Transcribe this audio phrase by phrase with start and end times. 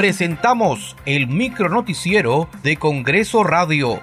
[0.00, 4.00] presentamos el micronoticiero de Congreso Radio.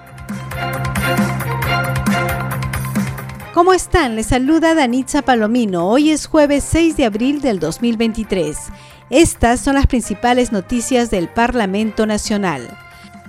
[3.52, 4.14] ¿Cómo están?
[4.14, 5.88] Les saluda Danitza Palomino.
[5.88, 8.56] Hoy es jueves 6 de abril del 2023.
[9.10, 12.68] Estas son las principales noticias del Parlamento Nacional.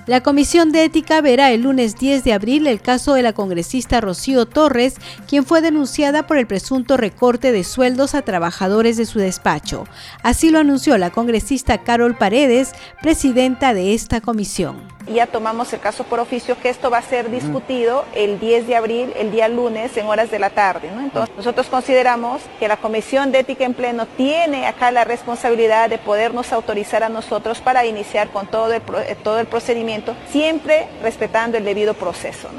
[0.09, 4.01] La Comisión de Ética verá el lunes 10 de abril el caso de la congresista
[4.01, 4.95] Rocío Torres,
[5.27, 9.83] quien fue denunciada por el presunto recorte de sueldos a trabajadores de su despacho.
[10.23, 12.71] Así lo anunció la congresista Carol Paredes,
[13.03, 14.77] presidenta de esta comisión
[15.13, 18.75] ya tomamos el caso por oficio que esto va a ser discutido el 10 de
[18.75, 20.89] abril, el día lunes, en horas de la tarde.
[20.89, 25.97] Entonces, nosotros consideramos que la Comisión de Ética en Pleno tiene acá la responsabilidad de
[25.97, 28.81] podernos autorizar a nosotros para iniciar con todo el,
[29.23, 29.98] todo el procedimiento,
[30.29, 32.49] siempre respetando el debido proceso.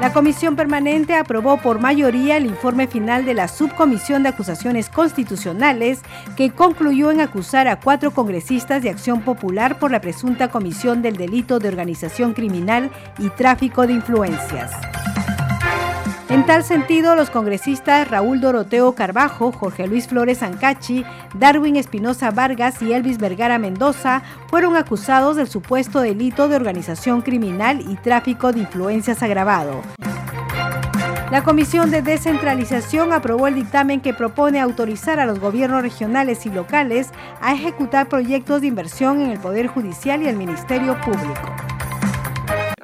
[0.00, 6.00] La comisión permanente aprobó por mayoría el informe final de la Subcomisión de Acusaciones Constitucionales
[6.36, 11.16] que concluyó en acusar a cuatro congresistas de Acción Popular por la presunta comisión del
[11.16, 14.72] delito de organización criminal y tráfico de influencias.
[16.34, 21.04] En tal sentido, los congresistas Raúl Doroteo Carbajo, Jorge Luis Flores Ancachi,
[21.38, 27.84] Darwin Espinosa Vargas y Elvis Vergara Mendoza fueron acusados del supuesto delito de organización criminal
[27.88, 29.80] y tráfico de influencias agravado.
[31.30, 36.50] La Comisión de Descentralización aprobó el dictamen que propone autorizar a los gobiernos regionales y
[36.50, 41.73] locales a ejecutar proyectos de inversión en el Poder Judicial y el Ministerio Público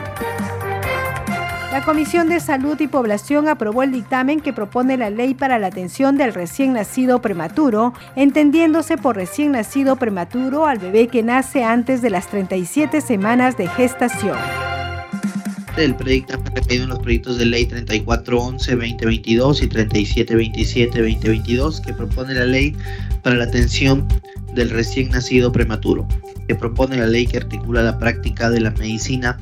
[1.72, 5.67] La Comisión de Salud y Población aprobó el dictamen que propone la ley para la
[5.67, 12.02] atención del recién nacido prematuro, entendiéndose por recién nacido prematuro al bebé que nace antes
[12.02, 14.36] de las 37 semanas de gestación.
[15.77, 22.76] El proyecto caído en los proyectos de ley 3411-2022 y 3727-2022 que propone la ley
[23.22, 24.08] para la atención
[24.55, 26.08] del recién nacido prematuro,
[26.48, 29.38] que propone la ley que articula la práctica de la medicina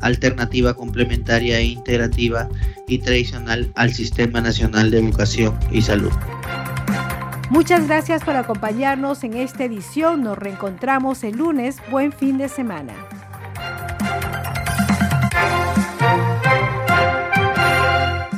[0.00, 2.48] alternativa complementaria e integrativa
[2.88, 6.12] y tradicional al Sistema Nacional de Educación y Salud.
[7.50, 10.22] Muchas gracias por acompañarnos en esta edición.
[10.22, 11.76] Nos reencontramos el lunes.
[11.90, 12.92] Buen fin de semana.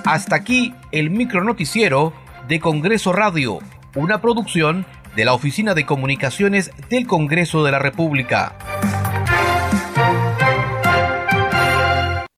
[0.05, 2.13] Hasta aquí el micronoticiero
[2.49, 3.59] de Congreso Radio,
[3.95, 8.57] una producción de la Oficina de Comunicaciones del Congreso de la República.